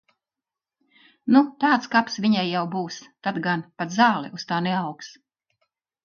Nu 1.33 1.41
tāds 1.63 1.91
kaps 1.95 2.15
viņai 2.23 2.45
jau 2.51 2.63
būs, 2.75 2.97
tad 3.27 3.37
gan. 3.43 3.63
Pat 3.81 3.93
zāle 3.97 4.31
uz 4.39 4.47
tā 4.53 4.59
neaugs. 4.69 5.11